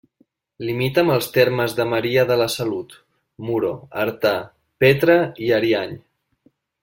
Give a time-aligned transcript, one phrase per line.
[0.67, 2.95] Limita amb els termes de Maria de la Salut,
[3.49, 3.73] Muro,
[4.05, 4.33] Artà,
[4.85, 5.93] Petra i Ariany.